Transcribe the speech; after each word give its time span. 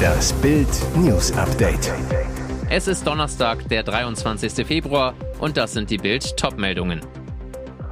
Das 0.00 0.32
Bild 0.34 0.68
News 0.96 1.32
Update. 1.32 1.92
Es 2.68 2.88
ist 2.88 3.06
Donnerstag, 3.06 3.68
der 3.68 3.82
23. 3.82 4.66
Februar 4.66 5.14
und 5.38 5.56
das 5.56 5.72
sind 5.72 5.90
die 5.90 5.98
Bild 5.98 6.36
Topmeldungen. 6.36 7.00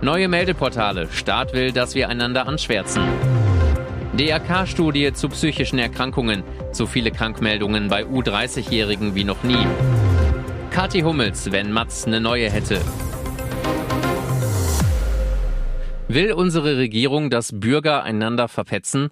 Neue 0.00 0.28
Meldeportale. 0.28 1.08
Staat 1.10 1.52
will, 1.52 1.72
dass 1.72 1.94
wir 1.94 2.08
einander 2.08 2.46
anschwärzen. 2.46 3.02
DRK-Studie 4.16 5.12
zu 5.12 5.28
psychischen 5.28 5.78
Erkrankungen. 5.78 6.44
Zu 6.72 6.86
viele 6.86 7.10
Krankmeldungen 7.10 7.88
bei 7.88 8.04
U30-Jährigen 8.04 9.14
wie 9.14 9.24
noch 9.24 9.42
nie. 9.42 9.66
Kathi 10.70 11.00
Hummels, 11.00 11.50
wenn 11.52 11.72
Matz 11.72 12.06
eine 12.06 12.20
neue 12.20 12.50
hätte. 12.50 12.80
Will 16.08 16.32
unsere 16.32 16.76
Regierung, 16.78 17.28
dass 17.28 17.50
Bürger 17.52 18.02
einander 18.02 18.48
verpetzen? 18.48 19.10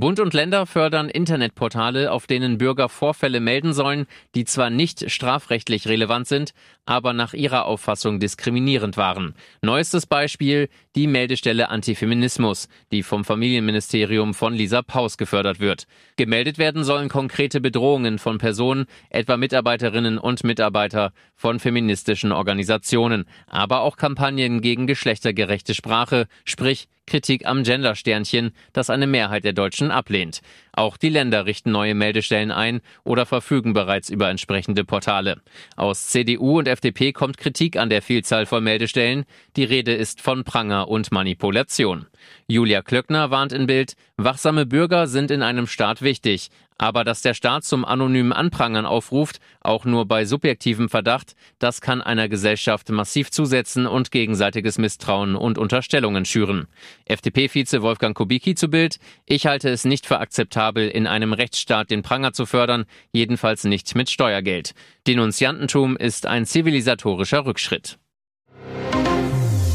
Bund 0.00 0.18
und 0.20 0.34
Länder 0.34 0.66
fördern 0.66 1.08
Internetportale, 1.08 2.10
auf 2.10 2.26
denen 2.26 2.58
Bürger 2.58 2.88
Vorfälle 2.88 3.40
melden 3.40 3.72
sollen, 3.72 4.06
die 4.34 4.44
zwar 4.44 4.68
nicht 4.68 5.10
strafrechtlich 5.10 5.86
relevant 5.86 6.26
sind, 6.26 6.54
aber 6.86 7.12
nach 7.12 7.34
ihrer 7.34 7.66
Auffassung 7.66 8.18
diskriminierend 8.18 8.96
waren. 8.96 9.34
Neuestes 9.62 10.06
Beispiel 10.06 10.68
die 10.94 11.06
Meldestelle 11.06 11.68
Antifeminismus, 11.68 12.68
die 12.90 13.02
vom 13.02 13.24
Familienministerium 13.24 14.34
von 14.34 14.54
Lisa 14.54 14.82
Paus 14.82 15.18
gefördert 15.18 15.60
wird. 15.60 15.86
Gemeldet 16.16 16.58
werden 16.58 16.82
sollen 16.82 17.08
konkrete 17.08 17.60
Bedrohungen 17.60 18.18
von 18.18 18.38
Personen, 18.38 18.86
etwa 19.10 19.36
Mitarbeiterinnen 19.36 20.18
und 20.18 20.42
Mitarbeiter 20.42 21.12
von 21.34 21.60
feministischen 21.60 22.32
Organisationen, 22.32 23.24
aber 23.46 23.80
auch 23.80 23.96
Kampagnen 23.96 24.60
gegen 24.60 24.86
geschlechtergerechte 24.86 25.74
Sprache, 25.74 26.26
sprich 26.44 26.88
Kritik 27.06 27.46
am 27.46 27.62
Gendersternchen, 27.62 28.52
das 28.72 28.90
eine 28.90 29.06
Mehrheit 29.06 29.44
der 29.44 29.52
Deutschen 29.52 29.90
ablehnt. 29.90 30.40
Auch 30.72 30.96
die 30.96 31.08
Länder 31.08 31.46
richten 31.46 31.70
neue 31.70 31.94
Meldestellen 31.94 32.50
ein 32.50 32.80
oder 33.04 33.26
verfügen 33.26 33.72
bereits 33.72 34.10
über 34.10 34.28
entsprechende 34.28 34.84
Portale. 34.84 35.40
Aus 35.76 36.08
CDU 36.08 36.58
und 36.58 36.68
FDP 36.68 37.12
kommt 37.12 37.38
Kritik 37.38 37.76
an 37.76 37.90
der 37.90 38.02
Vielzahl 38.02 38.44
von 38.44 38.62
Meldestellen. 38.62 39.24
Die 39.56 39.64
Rede 39.64 39.94
ist 39.94 40.20
von 40.20 40.44
Pranger 40.44 40.88
und 40.88 41.12
Manipulation. 41.12 42.06
Julia 42.46 42.82
Klöckner 42.82 43.30
warnt 43.30 43.52
in 43.52 43.66
Bild, 43.66 43.94
wachsame 44.16 44.66
Bürger 44.66 45.06
sind 45.06 45.30
in 45.30 45.42
einem 45.42 45.66
Staat 45.66 46.02
wichtig. 46.02 46.50
Aber 46.78 47.04
dass 47.04 47.22
der 47.22 47.32
Staat 47.32 47.64
zum 47.64 47.84
anonymen 47.84 48.32
Anprangern 48.32 48.84
aufruft, 48.84 49.40
auch 49.60 49.86
nur 49.86 50.06
bei 50.06 50.26
subjektivem 50.26 50.90
Verdacht, 50.90 51.34
das 51.58 51.80
kann 51.80 52.02
einer 52.02 52.28
Gesellschaft 52.28 52.90
massiv 52.90 53.30
zusetzen 53.30 53.86
und 53.86 54.10
gegenseitiges 54.10 54.76
Misstrauen 54.76 55.36
und 55.36 55.56
Unterstellungen 55.56 56.26
schüren. 56.26 56.66
FDP-Vize 57.06 57.80
Wolfgang 57.80 58.14
Kubicki 58.14 58.54
zu 58.54 58.68
Bild, 58.68 58.98
ich 59.24 59.46
halte 59.46 59.70
es 59.70 59.86
nicht 59.86 60.06
für 60.06 60.18
akzeptabel, 60.18 60.88
in 60.88 61.06
einem 61.06 61.32
Rechtsstaat 61.32 61.90
den 61.90 62.02
Pranger 62.02 62.34
zu 62.34 62.44
fördern, 62.44 62.84
jedenfalls 63.10 63.64
nicht 63.64 63.94
mit 63.94 64.10
Steuergeld. 64.10 64.74
Denunziantentum 65.06 65.96
ist 65.96 66.26
ein 66.26 66.44
zivilisatorischer 66.44 67.46
Rückschritt. 67.46 67.98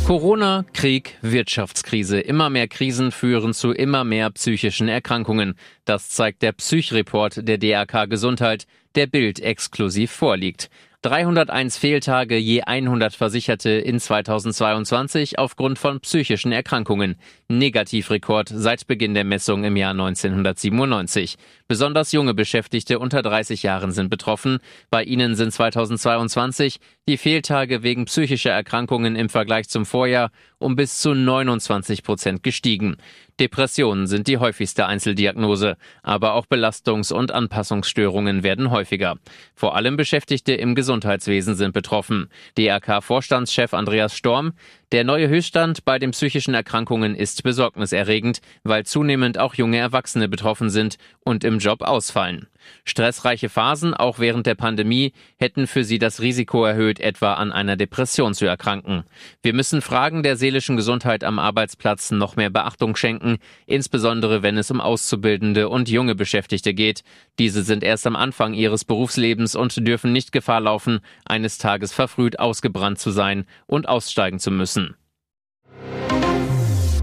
Corona, 0.05 0.65
Krieg, 0.73 1.17
Wirtschaftskrise. 1.21 2.19
Immer 2.19 2.49
mehr 2.49 2.67
Krisen 2.67 3.11
führen 3.11 3.53
zu 3.53 3.71
immer 3.71 4.03
mehr 4.03 4.29
psychischen 4.31 4.87
Erkrankungen. 4.87 5.55
Das 5.85 6.09
zeigt 6.09 6.41
der 6.41 6.51
Psychreport 6.51 7.47
der 7.47 7.57
DRK 7.57 8.09
Gesundheit, 8.09 8.65
der 8.95 9.07
Bild 9.07 9.39
exklusiv 9.39 10.11
vorliegt. 10.11 10.69
301 11.03 11.77
Fehltage 11.77 12.37
je 12.37 12.61
100 12.61 13.15
Versicherte 13.15 13.71
in 13.71 13.99
2022 13.99 15.39
aufgrund 15.39 15.79
von 15.79 15.99
psychischen 15.99 16.51
Erkrankungen. 16.51 17.15
Negativrekord 17.57 18.49
seit 18.53 18.87
Beginn 18.87 19.13
der 19.13 19.23
Messung 19.23 19.63
im 19.63 19.75
Jahr 19.75 19.91
1997. 19.91 21.35
Besonders 21.67 22.11
junge 22.11 22.33
Beschäftigte 22.33 22.99
unter 22.99 23.21
30 23.21 23.63
Jahren 23.63 23.91
sind 23.91 24.09
betroffen. 24.09 24.59
Bei 24.89 25.03
ihnen 25.03 25.35
sind 25.35 25.53
2022 25.53 26.79
die 27.07 27.17
Fehltage 27.17 27.83
wegen 27.83 28.05
psychischer 28.05 28.51
Erkrankungen 28.51 29.15
im 29.15 29.29
Vergleich 29.29 29.69
zum 29.69 29.85
Vorjahr 29.85 30.31
um 30.61 30.75
bis 30.75 30.99
zu 30.99 31.13
29 31.13 32.03
Prozent 32.03 32.43
gestiegen. 32.43 32.97
Depressionen 33.39 34.05
sind 34.05 34.27
die 34.27 34.37
häufigste 34.37 34.85
Einzeldiagnose, 34.85 35.75
aber 36.03 36.33
auch 36.35 36.45
Belastungs- 36.45 37.11
und 37.11 37.31
Anpassungsstörungen 37.31 38.43
werden 38.43 38.69
häufiger. 38.69 39.15
Vor 39.55 39.75
allem 39.75 39.97
Beschäftigte 39.97 40.53
im 40.53 40.75
Gesundheitswesen 40.75 41.55
sind 41.55 41.73
betroffen. 41.73 42.29
DRK-Vorstandschef 42.57 43.73
Andreas 43.73 44.15
Storm, 44.15 44.53
der 44.91 45.03
neue 45.03 45.27
Höchststand 45.27 45.83
bei 45.85 45.97
den 45.97 46.11
psychischen 46.11 46.53
Erkrankungen 46.53 47.15
ist 47.15 47.40
besorgniserregend, 47.43 48.41
weil 48.63 48.85
zunehmend 48.85 49.37
auch 49.37 49.55
junge 49.55 49.77
Erwachsene 49.77 50.27
betroffen 50.27 50.69
sind 50.69 50.97
und 51.23 51.43
im 51.43 51.59
Job 51.59 51.81
ausfallen. 51.81 52.47
Stressreiche 52.85 53.49
Phasen, 53.49 53.93
auch 53.93 54.19
während 54.19 54.45
der 54.45 54.55
Pandemie, 54.55 55.13
hätten 55.37 55.67
für 55.67 55.83
sie 55.83 55.99
das 55.99 56.21
Risiko 56.21 56.65
erhöht, 56.65 56.99
etwa 56.99 57.33
an 57.33 57.51
einer 57.51 57.75
Depression 57.75 58.33
zu 58.33 58.45
erkranken. 58.45 59.03
Wir 59.41 59.53
müssen 59.53 59.81
Fragen 59.81 60.23
der 60.23 60.35
seelischen 60.35 60.75
Gesundheit 60.77 61.23
am 61.23 61.39
Arbeitsplatz 61.39 62.11
noch 62.11 62.35
mehr 62.35 62.49
Beachtung 62.49 62.95
schenken, 62.95 63.37
insbesondere 63.65 64.43
wenn 64.43 64.57
es 64.57 64.71
um 64.71 64.81
Auszubildende 64.81 65.69
und 65.69 65.89
junge 65.89 66.15
Beschäftigte 66.15 66.73
geht. 66.73 67.03
Diese 67.39 67.63
sind 67.63 67.83
erst 67.83 68.07
am 68.07 68.15
Anfang 68.15 68.53
ihres 68.53 68.85
Berufslebens 68.85 69.55
und 69.55 69.87
dürfen 69.87 70.13
nicht 70.13 70.31
Gefahr 70.31 70.61
laufen, 70.61 70.99
eines 71.25 71.57
Tages 71.57 71.93
verfrüht 71.93 72.39
ausgebrannt 72.39 72.99
zu 72.99 73.11
sein 73.11 73.45
und 73.67 73.87
aussteigen 73.87 74.39
zu 74.39 74.51
müssen. 74.51 74.95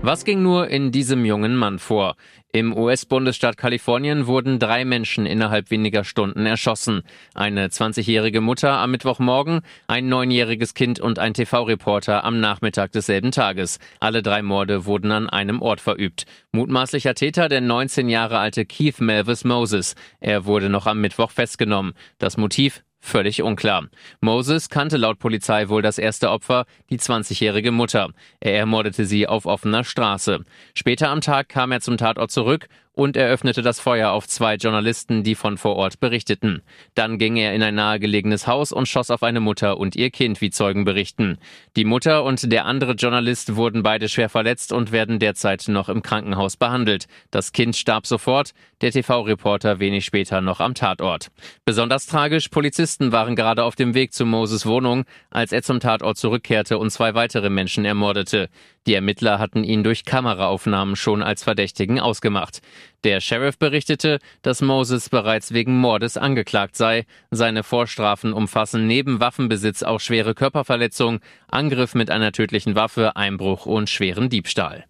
Was 0.01 0.25
ging 0.25 0.43
nur 0.43 0.69
in 0.69 0.93
diesem 0.93 1.25
jungen 1.25 1.57
Mann 1.57 1.81
vor? 1.81 2.15
Im 2.53 2.75
US-Bundesstaat 2.75 3.57
Kalifornien 3.59 4.27
wurden 4.27 4.59
drei 4.59 4.85
Menschen 4.85 5.27
innerhalb 5.27 5.71
weniger 5.71 6.05
Stunden 6.05 6.47
erschossen. 6.47 7.03
Eine 7.35 7.67
20-jährige 7.67 8.41
Mutter 8.41 8.79
am 8.79 8.93
Mittwochmorgen, 8.93 9.61
ein 9.87 10.09
neunjähriges 10.09 10.73
Kind 10.75 10.99
und 11.01 11.19
ein 11.19 11.35
TV-Reporter 11.35 12.25
am 12.25 12.39
Nachmittag 12.41 12.93
desselben 12.93 13.33
Tages. 13.33 13.81
Alle 13.99 14.23
drei 14.23 14.41
Morde 14.41 14.87
wurden 14.87 15.11
an 15.11 15.29
einem 15.29 15.61
Ort 15.61 15.81
verübt. 15.81 16.25
Mutmaßlicher 16.53 17.15
Täter 17.15 17.49
der 17.49 17.61
19 17.61 18.09
Jahre 18.09 18.39
alte 18.39 18.65
Keith 18.65 19.01
Melvis 19.01 19.45
Moses. 19.45 19.95
Er 20.21 20.47
wurde 20.47 20.71
noch 20.71 20.87
am 20.87 21.01
Mittwoch 21.01 21.33
festgenommen. 21.33 21.93
Das 22.19 22.37
Motiv 22.37 22.83
Völlig 23.01 23.43
unklar. 23.43 23.89
Moses 24.21 24.69
kannte 24.69 24.97
laut 24.97 25.19
Polizei 25.19 25.69
wohl 25.69 25.83
das 25.83 25.99
erste 25.99 26.31
Opfer, 26.31 26.67
die 26.91 26.99
20-jährige 26.99 27.71
Mutter. 27.71 28.11
Er 28.41 28.57
ermordete 28.57 29.05
sie 29.05 29.27
auf 29.27 29.47
offener 29.47 29.85
Straße. 29.85 30.45
Später 30.75 31.09
am 31.09 31.21
Tag 31.21 31.49
kam 31.49 31.73
er 31.73 31.81
zum 31.81 31.97
Tatort 31.97 32.31
zurück 32.31 32.69
und 32.99 33.17
eröffnete 33.17 33.63
das 33.63 33.79
Feuer 33.79 34.11
auf 34.11 34.27
zwei 34.27 34.57
Journalisten, 34.57 35.23
die 35.23 35.37
von 35.37 35.57
vor 35.57 35.77
Ort 35.77 36.01
berichteten. 36.01 36.63
Dann 36.97 37.17
ging 37.17 37.37
er 37.37 37.55
in 37.55 37.63
ein 37.63 37.77
nahegelegenes 37.77 38.49
Haus 38.49 38.73
und 38.73 38.89
schoss 38.89 39.13
auf 39.13 39.23
eine 39.23 39.39
Mutter 39.39 39.79
und 39.79 39.95
ihr 39.95 40.11
Kind, 40.11 40.41
wie 40.41 40.51
Zeugen 40.51 40.85
berichten. 40.85 41.39
Die 41.77 41.85
Mutter 41.85 42.25
und 42.25 42.51
der 42.51 42.65
andere 42.65 42.95
Journalist 42.95 43.55
wurden 43.55 43.85
beide 43.85 44.09
schwer 44.09 44.29
verletzt 44.29 44.73
und 44.73 44.91
werden 44.91 45.21
derzeit 45.21 45.69
noch 45.69 45.89
im 45.89 46.03
Krankenhaus 46.03 46.57
behandelt. 46.57 47.07
Das 47.31 47.53
Kind 47.53 47.77
starb 47.77 48.05
sofort, 48.05 48.51
der 48.81 48.91
TV-Reporter 48.91 49.79
wenig 49.79 50.05
später 50.05 50.41
noch 50.41 50.59
am 50.59 50.75
Tatort. 50.75 51.29
Besonders 51.65 52.07
tragisch, 52.07 52.49
Polizisten 52.49 53.13
waren 53.13 53.37
gerade 53.37 53.63
auf 53.63 53.77
dem 53.77 53.95
Weg 53.95 54.13
zu 54.13 54.27
Moses 54.27 54.67
Wohnung, 54.67 55.05
als 55.31 55.53
er 55.53 55.63
zum 55.63 55.79
Tatort 55.79 56.19
zurückkehrte 56.19 56.79
und 56.79 56.91
zwei 56.91 57.15
weitere 57.15 57.49
Menschen 57.49 57.85
ermordete. 57.85 58.49
Die 58.89 58.95
Ermittler 58.95 59.39
hatten 59.39 59.65
ihn 59.65 59.85
durch 59.85 60.07
Kameraaufnahmen 60.07 60.97
schon 60.97 61.23
als 61.23 61.45
Verdächtigen 61.45 62.01
ausgemacht. 62.01 62.63
Der 63.05 63.21
Sheriff 63.21 63.59
berichtete, 63.59 64.19
dass 64.43 64.61
Moses 64.61 65.09
bereits 65.09 65.53
wegen 65.53 65.79
Mordes 65.79 66.17
angeklagt 66.17 66.77
sei. 66.77 67.07
Seine 67.31 67.63
Vorstrafen 67.63 68.33
umfassen 68.33 68.87
neben 68.87 69.21
Waffenbesitz 69.21 69.83
auch 69.83 70.01
schwere 70.01 70.35
Körperverletzung, 70.35 71.21
Angriff 71.49 71.95
mit 71.95 72.11
einer 72.11 72.33
tödlichen 72.33 72.75
Waffe, 72.75 73.17
Einbruch 73.17 73.67
und 73.67 73.89
schweren 73.89 74.29
Diebstahl. 74.29 74.85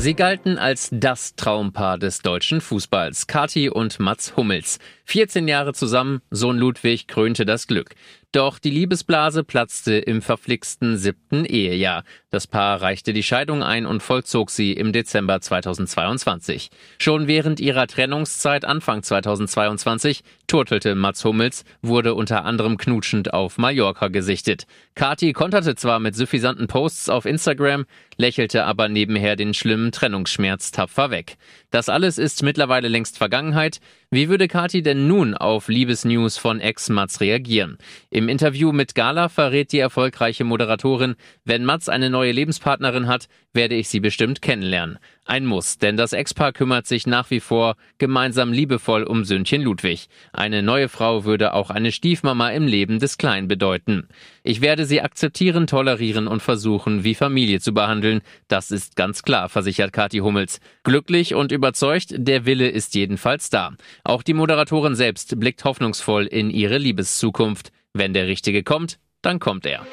Sie 0.00 0.14
galten 0.14 0.58
als 0.58 0.90
das 0.92 1.34
Traumpaar 1.34 1.98
des 1.98 2.20
deutschen 2.20 2.60
Fußballs, 2.60 3.26
Kati 3.26 3.68
und 3.68 3.98
Mats 3.98 4.36
Hummels. 4.36 4.78
14 5.08 5.48
Jahre 5.48 5.72
zusammen, 5.72 6.20
Sohn 6.30 6.58
Ludwig 6.58 7.08
krönte 7.08 7.46
das 7.46 7.66
Glück. 7.66 7.94
Doch 8.30 8.58
die 8.58 8.68
Liebesblase 8.68 9.42
platzte 9.42 9.94
im 9.94 10.20
verflixten 10.20 10.98
siebten 10.98 11.46
Ehejahr. 11.46 12.04
Das 12.28 12.46
Paar 12.46 12.82
reichte 12.82 13.14
die 13.14 13.22
Scheidung 13.22 13.62
ein 13.62 13.86
und 13.86 14.02
vollzog 14.02 14.50
sie 14.50 14.74
im 14.74 14.92
Dezember 14.92 15.40
2022. 15.40 16.68
Schon 16.98 17.26
während 17.26 17.58
ihrer 17.58 17.86
Trennungszeit 17.86 18.66
Anfang 18.66 19.02
2022 19.02 20.20
turtelte 20.46 20.94
Mats 20.94 21.24
Hummels, 21.24 21.64
wurde 21.80 22.12
unter 22.12 22.44
anderem 22.44 22.76
knutschend 22.76 23.32
auf 23.32 23.56
Mallorca 23.56 24.08
gesichtet. 24.08 24.66
Kati 24.94 25.32
konterte 25.32 25.74
zwar 25.74 25.98
mit 25.98 26.14
suffisanten 26.14 26.66
Posts 26.66 27.08
auf 27.08 27.24
Instagram, 27.24 27.86
lächelte 28.18 28.66
aber 28.66 28.90
nebenher 28.90 29.36
den 29.36 29.54
schlimmen 29.54 29.90
Trennungsschmerz 29.90 30.70
tapfer 30.70 31.10
weg. 31.10 31.38
Das 31.70 31.88
alles 31.88 32.18
ist 32.18 32.42
mittlerweile 32.42 32.88
längst 32.88 33.16
Vergangenheit. 33.16 33.80
Wie 34.10 34.28
würde 34.28 34.48
Kati 34.48 34.82
denn 34.82 34.97
nun 35.06 35.34
auf 35.34 35.68
Liebesnews 35.68 36.36
von 36.36 36.60
Ex-Mats 36.60 37.20
reagieren? 37.20 37.78
Im 38.10 38.28
Interview 38.28 38.72
mit 38.72 38.94
Gala 38.94 39.28
verrät 39.28 39.72
die 39.72 39.78
erfolgreiche 39.78 40.44
Moderatorin, 40.44 41.14
wenn 41.44 41.64
Mats 41.64 41.88
eine 41.88 42.10
neue 42.10 42.32
Lebenspartnerin 42.32 43.06
hat, 43.06 43.28
werde 43.52 43.76
ich 43.76 43.88
sie 43.88 44.00
bestimmt 44.00 44.42
kennenlernen. 44.42 44.98
Ein 45.30 45.44
Muss, 45.44 45.76
denn 45.76 45.98
das 45.98 46.14
Ex-Paar 46.14 46.54
kümmert 46.54 46.86
sich 46.86 47.06
nach 47.06 47.30
wie 47.30 47.40
vor 47.40 47.76
gemeinsam 47.98 48.50
liebevoll 48.50 49.02
um 49.02 49.26
Söhnchen 49.26 49.60
Ludwig. 49.60 50.08
Eine 50.32 50.62
neue 50.62 50.88
Frau 50.88 51.26
würde 51.26 51.52
auch 51.52 51.68
eine 51.68 51.92
Stiefmama 51.92 52.48
im 52.48 52.66
Leben 52.66 52.98
des 52.98 53.18
Kleinen 53.18 53.46
bedeuten. 53.46 54.08
Ich 54.42 54.62
werde 54.62 54.86
sie 54.86 55.02
akzeptieren, 55.02 55.66
tolerieren 55.66 56.28
und 56.28 56.40
versuchen, 56.40 57.04
wie 57.04 57.14
Familie 57.14 57.60
zu 57.60 57.74
behandeln. 57.74 58.22
Das 58.48 58.70
ist 58.70 58.96
ganz 58.96 59.22
klar, 59.22 59.50
versichert 59.50 59.92
Kathi 59.92 60.20
Hummels. 60.20 60.60
Glücklich 60.82 61.34
und 61.34 61.52
überzeugt, 61.52 62.14
der 62.16 62.46
Wille 62.46 62.70
ist 62.70 62.94
jedenfalls 62.94 63.50
da. 63.50 63.74
Auch 64.04 64.22
die 64.22 64.32
Moderatorin 64.32 64.94
selbst 64.94 65.38
blickt 65.38 65.62
hoffnungsvoll 65.62 66.24
in 66.24 66.48
ihre 66.48 66.78
Liebeszukunft. 66.78 67.70
Wenn 67.92 68.14
der 68.14 68.28
Richtige 68.28 68.62
kommt, 68.62 68.98
dann 69.20 69.40
kommt 69.40 69.66
er. 69.66 69.86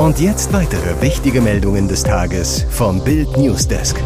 Und 0.00 0.18
jetzt 0.18 0.50
weitere 0.54 1.02
wichtige 1.02 1.42
Meldungen 1.42 1.86
des 1.86 2.02
Tages 2.02 2.64
vom 2.70 3.04
Bild 3.04 3.36
Newsdesk. 3.36 4.02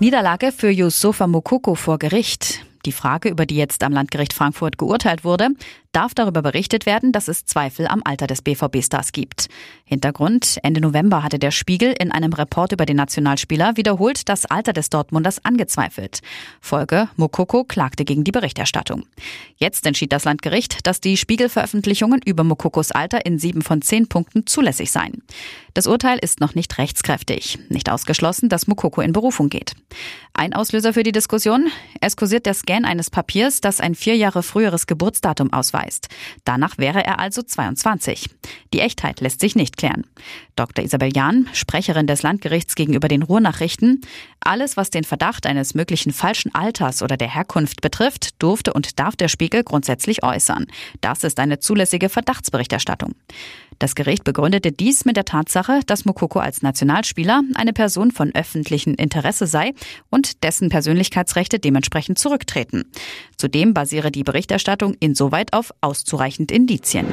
Niederlage 0.00 0.52
für 0.52 0.70
Yusufa 0.70 1.26
Mukoko 1.26 1.74
vor 1.74 1.98
Gericht. 1.98 2.64
Die 2.86 2.92
Frage, 2.92 3.28
über 3.28 3.44
die 3.44 3.56
jetzt 3.56 3.84
am 3.84 3.92
Landgericht 3.92 4.32
Frankfurt 4.32 4.78
geurteilt 4.78 5.22
wurde, 5.22 5.50
darf 5.96 6.12
darüber 6.12 6.42
berichtet 6.42 6.84
werden, 6.84 7.10
dass 7.10 7.26
es 7.26 7.46
Zweifel 7.46 7.86
am 7.86 8.02
Alter 8.04 8.26
des 8.26 8.42
BVB-Stars 8.42 9.12
gibt. 9.12 9.48
Hintergrund, 9.86 10.58
Ende 10.62 10.82
November 10.82 11.22
hatte 11.22 11.38
der 11.38 11.50
Spiegel 11.50 11.94
in 11.98 12.12
einem 12.12 12.34
Report 12.34 12.72
über 12.72 12.84
den 12.84 12.98
Nationalspieler 12.98 13.78
wiederholt 13.78 14.28
das 14.28 14.44
Alter 14.44 14.74
des 14.74 14.90
Dortmunders 14.90 15.42
angezweifelt. 15.46 16.20
Folge, 16.60 17.08
Mokoko 17.16 17.64
klagte 17.64 18.04
gegen 18.04 18.24
die 18.24 18.32
Berichterstattung. 18.32 19.06
Jetzt 19.56 19.86
entschied 19.86 20.12
das 20.12 20.24
Landgericht, 20.24 20.86
dass 20.86 21.00
die 21.00 21.16
Spiegelveröffentlichungen 21.16 22.20
über 22.26 22.44
Mokokos 22.44 22.92
Alter 22.92 23.24
in 23.24 23.38
sieben 23.38 23.62
von 23.62 23.80
zehn 23.80 24.06
Punkten 24.06 24.46
zulässig 24.46 24.92
seien. 24.92 25.22
Das 25.72 25.86
Urteil 25.86 26.18
ist 26.20 26.40
noch 26.40 26.54
nicht 26.54 26.76
rechtskräftig. 26.76 27.58
Nicht 27.70 27.90
ausgeschlossen, 27.90 28.50
dass 28.50 28.66
Mokoko 28.66 29.00
in 29.00 29.12
Berufung 29.12 29.48
geht. 29.48 29.72
Ein 30.34 30.52
Auslöser 30.52 30.92
für 30.92 31.02
die 31.04 31.12
Diskussion? 31.12 31.68
Es 32.02 32.16
kursiert 32.16 32.44
der 32.44 32.54
Scan 32.54 32.84
eines 32.84 33.08
Papiers, 33.08 33.62
das 33.62 33.80
ein 33.80 33.94
vier 33.94 34.16
Jahre 34.16 34.42
früheres 34.42 34.86
Geburtsdatum 34.86 35.52
ausweist 35.54 35.85
ausweist. 35.86 36.08
Danach 36.44 36.78
wäre 36.78 37.04
er 37.04 37.18
also 37.18 37.42
22. 37.42 38.28
Die 38.72 38.80
Echtheit 38.80 39.20
lässt 39.20 39.40
sich 39.40 39.56
nicht 39.56 39.76
klären. 39.76 40.04
Dr. 40.56 40.84
Isabel 40.84 41.14
Jahn, 41.14 41.48
Sprecherin 41.52 42.06
des 42.06 42.22
Landgerichts 42.22 42.74
gegenüber 42.74 43.08
den 43.08 43.22
Ruhrnachrichten, 43.22 44.00
alles, 44.40 44.76
was 44.76 44.90
den 44.90 45.04
Verdacht 45.04 45.46
eines 45.46 45.74
möglichen 45.74 46.12
falschen 46.12 46.54
Alters 46.54 47.02
oder 47.02 47.16
der 47.16 47.32
Herkunft 47.32 47.80
betrifft, 47.80 48.40
durfte 48.42 48.72
und 48.72 48.98
darf 48.98 49.16
der 49.16 49.28
Spiegel 49.28 49.64
grundsätzlich 49.64 50.22
äußern. 50.22 50.66
Das 51.00 51.24
ist 51.24 51.40
eine 51.40 51.58
zulässige 51.58 52.08
Verdachtsberichterstattung. 52.08 53.14
Das 53.78 53.94
Gericht 53.94 54.24
begründete 54.24 54.72
dies 54.72 55.04
mit 55.04 55.16
der 55.16 55.24
Tatsache, 55.24 55.80
dass 55.86 56.04
Mokoko 56.04 56.38
als 56.38 56.62
Nationalspieler 56.62 57.42
eine 57.54 57.72
Person 57.72 58.10
von 58.10 58.34
öffentlichem 58.34 58.94
Interesse 58.94 59.46
sei 59.46 59.74
und 60.10 60.42
dessen 60.42 60.68
Persönlichkeitsrechte 60.68 61.58
dementsprechend 61.58 62.18
zurücktreten. 62.18 62.84
Zudem 63.36 63.74
basiere 63.74 64.10
die 64.10 64.24
Berichterstattung 64.24 64.94
insoweit 65.00 65.52
auf 65.52 65.72
auszureichend 65.80 66.50
Indizien. 66.50 67.06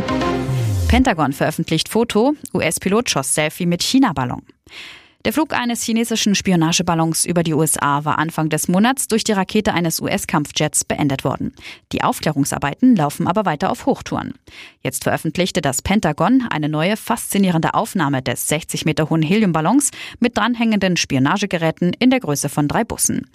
Pentagon 0.88 1.34
veröffentlicht 1.34 1.90
Foto, 1.90 2.36
US-Pilot 2.54 3.10
schoss 3.10 3.34
Selfie 3.34 3.66
mit 3.66 3.82
China-Ballon. 3.82 4.44
Der 5.26 5.32
Flug 5.32 5.54
eines 5.54 5.82
chinesischen 5.84 6.36
Spionageballons 6.36 7.24
über 7.24 7.44
die 7.44 7.54
USA 7.54 8.04
war 8.04 8.20
Anfang 8.20 8.50
des 8.50 8.68
Monats 8.68 9.08
durch 9.08 9.24
die 9.24 9.32
Rakete 9.32 9.74
eines 9.74 10.02
US-Kampfjets 10.02 10.84
beendet 10.84 11.24
worden. 11.24 11.54
Die 11.94 12.04
Aufklärungsarbeiten 12.04 12.94
laufen 12.98 13.26
aber 13.26 13.46
weiter 13.46 13.72
auf 13.72 13.86
Hochtouren. 13.86 14.34
Jetzt 14.82 15.04
veröffentlichte 15.04 15.62
das 15.62 15.82
Pentagon 15.82 16.46
eine 16.50 16.68
neue 16.68 16.98
faszinierende 16.98 17.74
Aufnahme 17.74 18.22
des 18.22 18.50
60 18.50 18.84
Meter 18.84 19.10
hohen 19.10 19.22
Heliumballons 19.22 19.92
mit 20.20 20.38
dranhängenden 20.38 20.98
Spionagegeräten 20.98 21.94
in 21.98 22.10
der 22.10 22.20
Größe 22.20 22.50
von 22.50 22.68
drei 22.68 22.84
Bussen. 22.84 23.26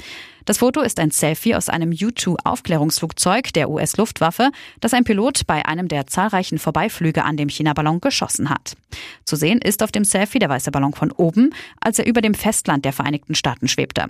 Das 0.48 0.56
Foto 0.56 0.80
ist 0.80 0.98
ein 0.98 1.10
Selfie 1.10 1.54
aus 1.54 1.68
einem 1.68 1.90
U-2-Aufklärungsflugzeug 1.90 3.52
der 3.52 3.68
US-Luftwaffe, 3.68 4.48
das 4.80 4.94
ein 4.94 5.04
Pilot 5.04 5.46
bei 5.46 5.66
einem 5.66 5.88
der 5.88 6.06
zahlreichen 6.06 6.58
Vorbeiflüge 6.58 7.22
an 7.22 7.36
dem 7.36 7.50
China-Ballon 7.50 8.00
geschossen 8.00 8.48
hat. 8.48 8.74
Zu 9.26 9.36
sehen 9.36 9.60
ist 9.60 9.82
auf 9.82 9.92
dem 9.92 10.04
Selfie 10.04 10.38
der 10.38 10.48
weiße 10.48 10.70
Ballon 10.70 10.94
von 10.94 11.12
oben, 11.12 11.50
als 11.82 11.98
er 11.98 12.06
über 12.06 12.22
dem 12.22 12.32
Festland 12.32 12.86
der 12.86 12.94
Vereinigten 12.94 13.34
Staaten 13.34 13.68
schwebte. 13.68 14.06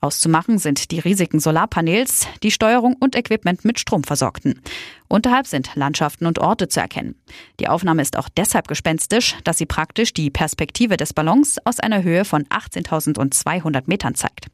Auszumachen 0.00 0.56
sind 0.56 0.92
die 0.92 0.98
riesigen 0.98 1.40
Solarpanels, 1.40 2.26
die 2.42 2.52
Steuerung 2.52 2.96
und 2.98 3.14
Equipment 3.14 3.66
mit 3.66 3.78
Strom 3.78 4.02
versorgten. 4.02 4.62
Unterhalb 5.08 5.46
sind 5.46 5.72
Landschaften 5.74 6.24
und 6.24 6.38
Orte 6.38 6.68
zu 6.68 6.80
erkennen. 6.80 7.16
Die 7.60 7.68
Aufnahme 7.68 8.00
ist 8.00 8.16
auch 8.16 8.30
deshalb 8.30 8.66
gespenstisch, 8.66 9.36
dass 9.44 9.58
sie 9.58 9.66
praktisch 9.66 10.14
die 10.14 10.30
Perspektive 10.30 10.96
des 10.96 11.12
Ballons 11.12 11.58
aus 11.66 11.80
einer 11.80 12.02
Höhe 12.02 12.24
von 12.24 12.44
18.200 12.44 13.82
Metern 13.88 14.14
zeigt. 14.14 14.46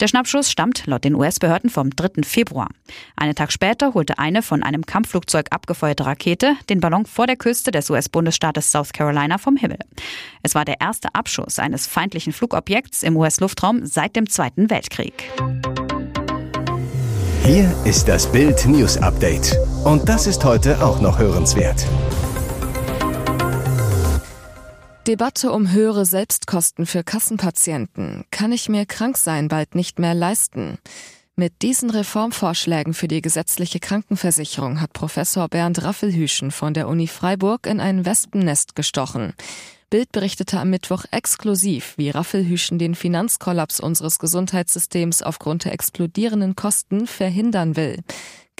Der 0.00 0.08
Schnappschuss 0.08 0.50
stammt 0.50 0.86
laut 0.86 1.04
den 1.04 1.14
US-Behörden 1.14 1.68
vom 1.68 1.90
3. 1.90 2.22
Februar. 2.24 2.68
Einen 3.16 3.34
Tag 3.34 3.52
später 3.52 3.92
holte 3.92 4.18
eine 4.18 4.40
von 4.40 4.62
einem 4.62 4.86
Kampfflugzeug 4.86 5.48
abgefeuerte 5.50 6.06
Rakete 6.06 6.54
den 6.70 6.80
Ballon 6.80 7.04
vor 7.04 7.26
der 7.26 7.36
Küste 7.36 7.70
des 7.70 7.90
US-Bundesstaates 7.90 8.72
South 8.72 8.94
Carolina 8.94 9.36
vom 9.36 9.56
Himmel. 9.56 9.78
Es 10.42 10.54
war 10.54 10.64
der 10.64 10.80
erste 10.80 11.14
Abschuss 11.14 11.58
eines 11.58 11.86
feindlichen 11.86 12.32
Flugobjekts 12.32 13.02
im 13.02 13.14
US-Luftraum 13.14 13.84
seit 13.84 14.16
dem 14.16 14.26
Zweiten 14.26 14.70
Weltkrieg. 14.70 15.12
Hier 17.44 17.70
ist 17.84 18.08
das 18.08 18.30
Bild 18.30 18.64
News 18.66 18.96
Update. 18.96 19.54
Und 19.84 20.08
das 20.08 20.26
ist 20.26 20.42
heute 20.44 20.82
auch 20.82 21.00
noch 21.02 21.18
hörenswert. 21.18 21.84
Debatte 25.10 25.50
um 25.50 25.72
höhere 25.72 26.06
Selbstkosten 26.06 26.86
für 26.86 27.02
Kassenpatienten. 27.02 28.26
Kann 28.30 28.52
ich 28.52 28.68
mir 28.68 28.86
krank 28.86 29.16
sein 29.16 29.48
bald 29.48 29.74
nicht 29.74 29.98
mehr 29.98 30.14
leisten? 30.14 30.78
Mit 31.34 31.62
diesen 31.62 31.90
Reformvorschlägen 31.90 32.94
für 32.94 33.08
die 33.08 33.20
gesetzliche 33.20 33.80
Krankenversicherung 33.80 34.80
hat 34.80 34.92
Professor 34.92 35.48
Bernd 35.48 35.82
Raffelhüschen 35.82 36.52
von 36.52 36.74
der 36.74 36.86
Uni 36.86 37.08
Freiburg 37.08 37.66
in 37.66 37.80
ein 37.80 38.06
Wespennest 38.06 38.76
gestochen. 38.76 39.32
Bild 39.90 40.12
berichtete 40.12 40.60
am 40.60 40.70
Mittwoch 40.70 41.04
exklusiv, 41.10 41.94
wie 41.96 42.10
Raffelhüschen 42.10 42.78
den 42.78 42.94
Finanzkollaps 42.94 43.80
unseres 43.80 44.20
Gesundheitssystems 44.20 45.22
aufgrund 45.24 45.64
der 45.64 45.72
explodierenden 45.72 46.54
Kosten 46.54 47.08
verhindern 47.08 47.74
will. 47.74 47.98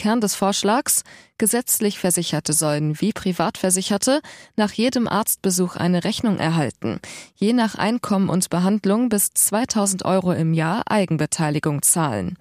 Kern 0.00 0.22
des 0.22 0.34
Vorschlags, 0.34 1.04
gesetzlich 1.36 1.98
Versicherte 1.98 2.54
sollen 2.54 2.98
wie 3.02 3.12
Privatversicherte 3.12 4.22
nach 4.56 4.72
jedem 4.72 5.06
Arztbesuch 5.06 5.76
eine 5.76 6.04
Rechnung 6.04 6.38
erhalten, 6.38 7.00
je 7.34 7.52
nach 7.52 7.74
Einkommen 7.74 8.30
und 8.30 8.48
Behandlung 8.48 9.10
bis 9.10 9.34
2000 9.34 10.06
Euro 10.06 10.32
im 10.32 10.54
Jahr 10.54 10.84
Eigenbeteiligung 10.90 11.82
zahlen. 11.82 12.38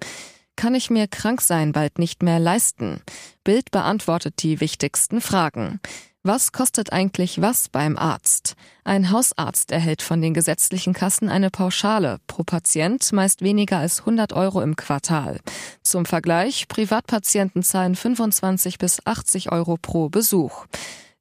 Kann 0.56 0.74
ich 0.74 0.88
mir 0.88 1.06
krank 1.06 1.42
sein 1.42 1.72
bald 1.72 1.98
nicht 1.98 2.22
mehr 2.22 2.38
leisten? 2.38 3.02
Bild 3.44 3.70
beantwortet 3.70 4.42
die 4.42 4.60
wichtigsten 4.60 5.20
Fragen. 5.20 5.80
Was 6.22 6.52
kostet 6.52 6.92
eigentlich 6.92 7.40
was 7.40 7.70
beim 7.70 7.96
Arzt? 7.96 8.54
Ein 8.84 9.10
Hausarzt 9.10 9.72
erhält 9.72 10.02
von 10.02 10.20
den 10.20 10.34
gesetzlichen 10.34 10.92
Kassen 10.92 11.30
eine 11.30 11.48
Pauschale, 11.48 12.18
pro 12.26 12.42
Patient 12.44 13.10
meist 13.12 13.40
weniger 13.40 13.78
als 13.78 14.00
100 14.00 14.34
Euro 14.34 14.60
im 14.60 14.76
Quartal. 14.76 15.40
Zum 15.82 16.04
Vergleich, 16.04 16.68
Privatpatienten 16.68 17.62
zahlen 17.62 17.94
25 17.94 18.76
bis 18.76 18.98
80 19.06 19.50
Euro 19.50 19.78
pro 19.80 20.10
Besuch. 20.10 20.66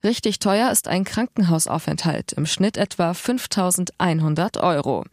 Richtig 0.03 0.39
teuer 0.39 0.70
ist 0.70 0.89
ein 0.89 1.06
Krankenhausaufenthalt, 1.06 2.34
im 2.34 2.46
Schnitt 2.46 2.75
etwa 2.75 3.13
5100 3.13 4.58
Euro. 4.58 5.06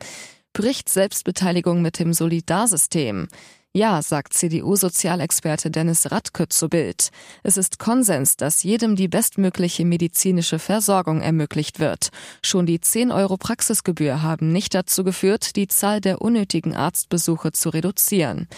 Bricht 0.53 0.89
Selbstbeteiligung 0.89 1.81
mit 1.81 2.01
dem 2.01 2.13
Solidarsystem? 2.13 3.29
Ja, 3.77 4.01
sagt 4.01 4.33
CDU-Sozialexperte 4.33 5.71
Dennis 5.71 6.11
Radke 6.11 6.49
zu 6.49 6.71
Bild. 6.71 7.11
Es 7.43 7.59
ist 7.59 7.79
Konsens, 7.79 8.39
dass 8.39 8.63
jedem 8.63 8.97
die 8.97 9.07
bestmögliche 9.07 9.85
medizinische 9.85 10.59
Versorgung 10.59 11.21
ermöglicht 11.21 11.79
wird. 11.79 12.09
Schon 12.43 12.65
die 12.65 12.81
10 12.81 13.13
Euro 13.13 13.37
Praxisgebühr 13.37 14.23
haben 14.23 14.51
nicht 14.51 14.75
dazu 14.75 15.05
geführt, 15.05 15.57
die 15.57 15.69
Zahl 15.69 16.01
der 16.01 16.23
unnötigen 16.23 16.75
Arztbesuche 16.75 17.53
zu 17.53 17.69
reduzieren. 17.69 18.49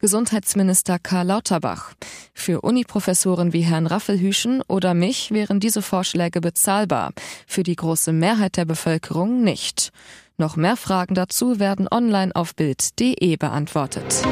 Gesundheitsminister 0.00 0.98
Karl 0.98 1.28
Lauterbach. 1.28 1.94
Für 2.34 2.60
Uniprofessoren 2.62 3.52
wie 3.52 3.62
Herrn 3.62 3.86
Raffelhüschen 3.86 4.60
oder 4.66 4.92
mich 4.92 5.30
wären 5.30 5.60
diese 5.60 5.82
Vorschläge 5.82 6.40
bezahlbar, 6.40 7.12
für 7.46 7.62
die 7.62 7.76
große 7.76 8.12
Mehrheit 8.12 8.56
der 8.56 8.64
Bevölkerung 8.64 9.44
nicht. 9.44 9.92
Noch 10.36 10.56
mehr 10.56 10.76
Fragen 10.76 11.14
dazu 11.14 11.60
werden 11.60 11.86
online 11.88 12.34
auf 12.34 12.56
Bild.de 12.56 13.36
beantwortet. 13.36 14.24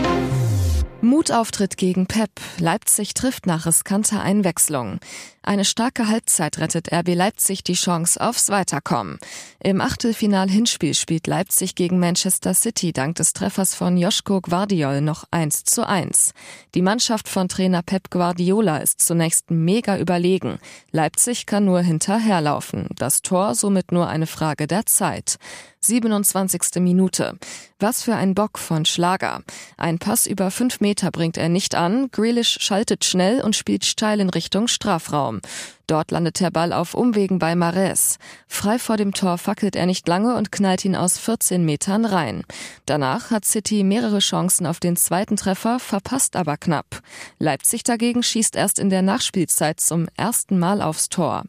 Mutauftritt 1.01 1.77
gegen 1.77 2.07
Pep. 2.07 2.31
Leipzig 2.59 3.15
trifft 3.15 3.47
nach 3.47 3.67
riskanter 3.67 4.23
Einwechslung. 4.23 5.01
Eine 5.43 5.65
starke 5.65 6.07
Halbzeit 6.07 6.59
rettet 6.59 6.93
RB 6.93 7.17
Leipzig 7.17 7.65
die 7.65 7.75
Chance 7.75 8.21
aufs 8.21 8.51
Weiterkommen. 8.51 9.19
Im 9.59 9.81
Achtelfinal-Hinspiel 9.81 10.95
spielt 10.95 11.27
Leipzig 11.27 11.75
gegen 11.75 11.99
Manchester 11.99 12.55
City 12.55 12.93
dank 12.93 13.17
des 13.17 13.33
Treffers 13.33 13.75
von 13.75 13.97
Joschko 13.97 14.41
Guardiol 14.41 15.01
noch 15.01 15.25
1 15.33 15.65
zu 15.65 15.87
1. 15.87 16.35
Die 16.77 16.83
Mannschaft 16.83 17.29
von 17.29 17.49
Trainer 17.49 17.83
Pep 17.83 18.09
Guardiola 18.11 18.79
ist 18.79 19.03
zunächst 19.03 19.51
mega 19.51 19.99
überlegen. 19.99 20.59
Leipzig 20.93 21.47
kann 21.47 21.65
nur 21.65 21.81
hinterherlaufen. 21.81 22.87
Das 22.97 23.23
Tor 23.23 23.57
somit 23.57 23.91
nur 23.91 24.09
eine 24.09 24.29
Frage 24.29 24.69
der 24.69 24.87
Zeit. 24.87 25.39
27. 25.85 26.81
Minute. 26.81 27.37
Was 27.79 28.03
für 28.03 28.15
ein 28.15 28.35
Bock 28.35 28.59
von 28.59 28.85
Schlager. 28.85 29.43
Ein 29.77 29.99
Pass 29.99 30.27
über 30.27 30.51
fünf 30.51 30.81
Meter 30.81 31.11
bringt 31.11 31.37
er 31.37 31.49
nicht 31.49 31.75
an. 31.75 32.09
Grealish 32.13 32.59
schaltet 32.61 33.05
schnell 33.05 33.41
und 33.41 33.57
spielt 33.57 33.85
steil 33.85 34.21
in 34.21 34.31
Richtung 34.31 34.69
Strafraum. 34.69 35.41
Dort 35.89 36.13
landet 36.13 36.41
der 36.41 36.51
Ball 36.51 36.73
auf 36.73 36.95
Umwegen 36.95 37.39
bei 37.39 37.57
Mares. 37.57 38.19
Frei 38.47 38.79
vor 38.79 38.97
dem 38.97 39.13
Tor 39.13 39.37
fackelt 39.37 39.75
er 39.75 39.87
nicht 39.87 40.07
lange 40.07 40.37
und 40.37 40.53
knallt 40.53 40.85
ihn 40.85 40.95
aus 40.95 41.19
14 41.19 41.65
Metern 41.65 42.05
rein. 42.05 42.45
Danach 42.87 43.31
hat 43.31 43.45
City 43.45 43.83
mehrere 43.83 44.21
Chancen 44.21 44.67
auf 44.67 44.79
den 44.79 44.97
zweiten 44.97 45.37
Treffer, 45.37 45.81
verpasst 45.81 46.37
aber 46.37 46.57
knapp. 46.57 47.03
Leipzig 47.39 47.83
dagegen 47.83 48.23
schießt 48.23 48.55
erst 48.55 48.79
in 48.79 48.91
der 48.91 49.03
Nachspielzeit 49.03 49.81
zum 49.81 50.07
ersten 50.17 50.59
Mal 50.59 50.81
aufs 50.81 51.09
Tor. 51.09 51.43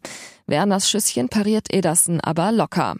Werners 0.48 0.90
Schüsschen 0.90 1.30
pariert 1.30 1.72
Ederson 1.72 2.20
aber 2.20 2.52
locker. 2.52 2.96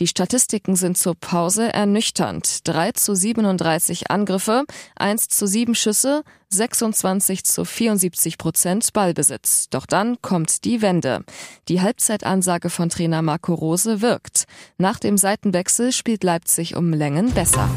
Die 0.00 0.08
Statistiken 0.08 0.74
sind 0.74 0.98
zur 0.98 1.14
Pause 1.14 1.72
ernüchternd. 1.72 2.66
3 2.66 2.92
zu 2.92 3.14
37 3.14 4.10
Angriffe, 4.10 4.64
1 4.96 5.28
zu 5.28 5.46
7 5.46 5.76
Schüsse, 5.76 6.24
26 6.48 7.44
zu 7.44 7.64
74 7.64 8.36
Prozent 8.36 8.92
Ballbesitz. 8.92 9.68
Doch 9.70 9.86
dann 9.86 10.20
kommt 10.20 10.64
die 10.64 10.82
Wende. 10.82 11.24
Die 11.68 11.80
Halbzeitansage 11.80 12.70
von 12.70 12.88
Trainer 12.88 13.22
Marco 13.22 13.54
Rose 13.54 14.00
wirkt. 14.00 14.44
Nach 14.78 14.98
dem 14.98 15.16
Seitenwechsel 15.16 15.92
spielt 15.92 16.24
Leipzig 16.24 16.74
um 16.74 16.92
Längen 16.92 17.32
besser. 17.32 17.68